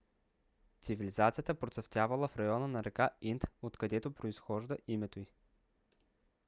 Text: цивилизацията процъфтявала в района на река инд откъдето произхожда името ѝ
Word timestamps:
цивилизацията 0.81 1.53
процъфтявала 1.55 2.27
в 2.27 2.37
района 2.37 2.67
на 2.67 2.83
река 2.83 3.09
инд 3.21 3.43
откъдето 3.61 4.11
произхожда 4.13 4.77
името 4.87 5.19
ѝ 5.19 5.25